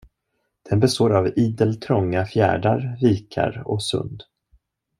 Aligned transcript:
Den 0.69 0.79
består 0.79 1.15
av 1.17 1.27
idel 1.39 1.79
trånga 1.79 2.25
fjärdar, 2.25 2.97
vikar 3.01 3.63
och 3.65 3.83
sund. 3.83 4.23